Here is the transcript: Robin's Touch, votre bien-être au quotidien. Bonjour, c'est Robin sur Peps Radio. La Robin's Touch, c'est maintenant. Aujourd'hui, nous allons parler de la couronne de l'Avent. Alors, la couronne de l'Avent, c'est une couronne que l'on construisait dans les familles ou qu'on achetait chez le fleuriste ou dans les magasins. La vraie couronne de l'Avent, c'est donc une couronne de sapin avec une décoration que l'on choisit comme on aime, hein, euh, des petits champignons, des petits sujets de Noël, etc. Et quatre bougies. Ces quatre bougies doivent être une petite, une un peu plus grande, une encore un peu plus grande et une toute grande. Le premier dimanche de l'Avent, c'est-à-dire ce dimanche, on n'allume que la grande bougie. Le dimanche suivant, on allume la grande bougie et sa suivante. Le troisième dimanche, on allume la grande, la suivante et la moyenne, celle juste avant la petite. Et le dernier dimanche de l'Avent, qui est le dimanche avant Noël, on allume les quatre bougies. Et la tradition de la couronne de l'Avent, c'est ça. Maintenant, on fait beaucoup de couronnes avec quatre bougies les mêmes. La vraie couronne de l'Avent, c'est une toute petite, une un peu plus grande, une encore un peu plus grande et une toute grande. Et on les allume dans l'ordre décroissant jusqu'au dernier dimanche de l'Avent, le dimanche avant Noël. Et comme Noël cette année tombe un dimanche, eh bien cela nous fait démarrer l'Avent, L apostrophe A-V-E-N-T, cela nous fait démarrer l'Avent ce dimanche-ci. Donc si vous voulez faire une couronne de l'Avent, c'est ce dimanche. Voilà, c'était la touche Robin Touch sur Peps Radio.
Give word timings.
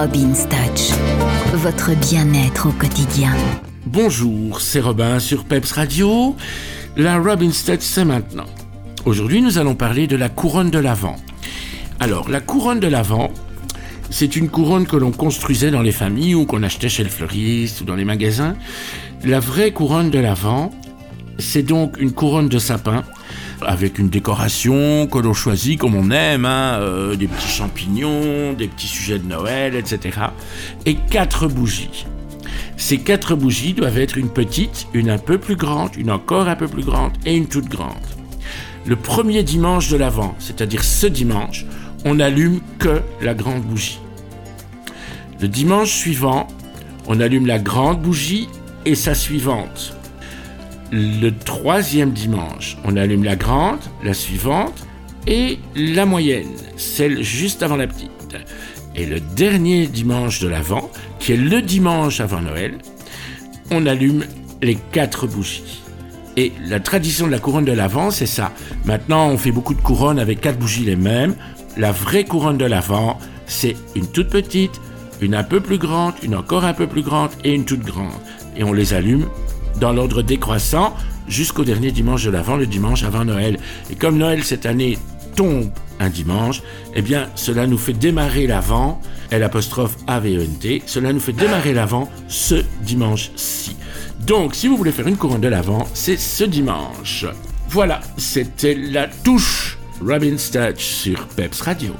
Robin's 0.00 0.46
Touch, 0.48 0.96
votre 1.54 1.90
bien-être 2.08 2.68
au 2.68 2.70
quotidien. 2.70 3.32
Bonjour, 3.84 4.60
c'est 4.60 4.78
Robin 4.78 5.18
sur 5.18 5.44
Peps 5.44 5.72
Radio. 5.72 6.36
La 6.96 7.18
Robin's 7.18 7.64
Touch, 7.64 7.80
c'est 7.80 8.04
maintenant. 8.04 8.46
Aujourd'hui, 9.06 9.42
nous 9.42 9.58
allons 9.58 9.74
parler 9.74 10.06
de 10.06 10.14
la 10.14 10.28
couronne 10.28 10.70
de 10.70 10.78
l'Avent. 10.78 11.16
Alors, 11.98 12.28
la 12.28 12.40
couronne 12.40 12.78
de 12.78 12.86
l'Avent, 12.86 13.32
c'est 14.08 14.36
une 14.36 14.48
couronne 14.48 14.86
que 14.86 14.94
l'on 14.94 15.10
construisait 15.10 15.72
dans 15.72 15.82
les 15.82 15.90
familles 15.90 16.36
ou 16.36 16.46
qu'on 16.46 16.62
achetait 16.62 16.88
chez 16.88 17.02
le 17.02 17.10
fleuriste 17.10 17.80
ou 17.80 17.84
dans 17.84 17.96
les 17.96 18.04
magasins. 18.04 18.54
La 19.24 19.40
vraie 19.40 19.72
couronne 19.72 20.10
de 20.10 20.20
l'Avent, 20.20 20.70
c'est 21.40 21.64
donc 21.64 21.96
une 21.98 22.12
couronne 22.12 22.48
de 22.48 22.60
sapin 22.60 23.02
avec 23.62 23.98
une 23.98 24.08
décoration 24.08 25.06
que 25.06 25.18
l'on 25.18 25.34
choisit 25.34 25.78
comme 25.78 25.94
on 25.94 26.10
aime, 26.10 26.44
hein, 26.44 26.78
euh, 26.80 27.16
des 27.16 27.26
petits 27.26 27.48
champignons, 27.48 28.52
des 28.52 28.68
petits 28.68 28.86
sujets 28.86 29.18
de 29.18 29.26
Noël, 29.26 29.74
etc. 29.74 30.18
Et 30.86 30.94
quatre 30.94 31.48
bougies. 31.48 32.06
Ces 32.76 32.98
quatre 32.98 33.34
bougies 33.34 33.74
doivent 33.74 33.98
être 33.98 34.16
une 34.18 34.30
petite, 34.30 34.86
une 34.94 35.10
un 35.10 35.18
peu 35.18 35.38
plus 35.38 35.56
grande, 35.56 35.96
une 35.96 36.10
encore 36.10 36.48
un 36.48 36.56
peu 36.56 36.68
plus 36.68 36.84
grande 36.84 37.12
et 37.26 37.36
une 37.36 37.48
toute 37.48 37.68
grande. 37.68 37.94
Le 38.86 38.96
premier 38.96 39.42
dimanche 39.42 39.88
de 39.90 39.96
l'Avent, 39.96 40.34
c'est-à-dire 40.38 40.84
ce 40.84 41.06
dimanche, 41.06 41.66
on 42.04 42.14
n'allume 42.14 42.60
que 42.78 43.02
la 43.20 43.34
grande 43.34 43.62
bougie. 43.62 43.98
Le 45.40 45.48
dimanche 45.48 45.90
suivant, 45.90 46.46
on 47.06 47.20
allume 47.20 47.46
la 47.46 47.58
grande 47.58 48.00
bougie 48.00 48.48
et 48.86 48.94
sa 48.94 49.14
suivante. 49.14 49.97
Le 50.90 51.30
troisième 51.30 52.12
dimanche, 52.12 52.78
on 52.84 52.96
allume 52.96 53.24
la 53.24 53.36
grande, 53.36 53.80
la 54.02 54.14
suivante 54.14 54.86
et 55.26 55.58
la 55.76 56.06
moyenne, 56.06 56.48
celle 56.78 57.22
juste 57.22 57.62
avant 57.62 57.76
la 57.76 57.86
petite. 57.86 58.10
Et 58.94 59.04
le 59.04 59.20
dernier 59.20 59.86
dimanche 59.86 60.40
de 60.40 60.48
l'Avent, 60.48 60.90
qui 61.18 61.32
est 61.32 61.36
le 61.36 61.60
dimanche 61.60 62.20
avant 62.20 62.40
Noël, 62.40 62.78
on 63.70 63.84
allume 63.86 64.24
les 64.62 64.76
quatre 64.76 65.26
bougies. 65.26 65.82
Et 66.38 66.52
la 66.64 66.80
tradition 66.80 67.26
de 67.26 67.32
la 67.32 67.38
couronne 67.38 67.66
de 67.66 67.72
l'Avent, 67.72 68.10
c'est 68.10 68.26
ça. 68.26 68.52
Maintenant, 68.86 69.28
on 69.28 69.36
fait 69.36 69.52
beaucoup 69.52 69.74
de 69.74 69.82
couronnes 69.82 70.18
avec 70.18 70.40
quatre 70.40 70.58
bougies 70.58 70.84
les 70.84 70.96
mêmes. 70.96 71.34
La 71.76 71.92
vraie 71.92 72.24
couronne 72.24 72.56
de 72.56 72.64
l'Avent, 72.64 73.18
c'est 73.46 73.76
une 73.94 74.06
toute 74.06 74.30
petite, 74.30 74.80
une 75.20 75.34
un 75.34 75.44
peu 75.44 75.60
plus 75.60 75.78
grande, 75.78 76.14
une 76.22 76.34
encore 76.34 76.64
un 76.64 76.74
peu 76.74 76.86
plus 76.86 77.02
grande 77.02 77.30
et 77.44 77.52
une 77.52 77.66
toute 77.66 77.82
grande. 77.82 78.12
Et 78.56 78.64
on 78.64 78.72
les 78.72 78.94
allume 78.94 79.26
dans 79.80 79.92
l'ordre 79.92 80.22
décroissant 80.22 80.94
jusqu'au 81.28 81.64
dernier 81.64 81.90
dimanche 81.90 82.24
de 82.24 82.30
l'Avent, 82.30 82.56
le 82.56 82.66
dimanche 82.66 83.04
avant 83.04 83.24
Noël. 83.24 83.58
Et 83.90 83.94
comme 83.94 84.18
Noël 84.18 84.44
cette 84.44 84.66
année 84.66 84.98
tombe 85.36 85.70
un 86.00 86.08
dimanche, 86.08 86.62
eh 86.94 87.02
bien 87.02 87.28
cela 87.34 87.66
nous 87.66 87.78
fait 87.78 87.92
démarrer 87.92 88.46
l'Avent, 88.46 89.00
L 89.30 89.42
apostrophe 89.42 89.96
A-V-E-N-T, 90.06 90.82
cela 90.86 91.12
nous 91.12 91.20
fait 91.20 91.32
démarrer 91.32 91.74
l'Avent 91.74 92.08
ce 92.28 92.64
dimanche-ci. 92.82 93.76
Donc 94.20 94.54
si 94.54 94.68
vous 94.68 94.76
voulez 94.76 94.92
faire 94.92 95.06
une 95.06 95.16
couronne 95.16 95.40
de 95.40 95.48
l'Avent, 95.48 95.86
c'est 95.94 96.18
ce 96.18 96.44
dimanche. 96.44 97.26
Voilà, 97.68 98.00
c'était 98.16 98.74
la 98.74 99.08
touche 99.08 99.78
Robin 100.00 100.36
Touch 100.36 100.82
sur 100.82 101.26
Peps 101.28 101.60
Radio. 101.60 101.94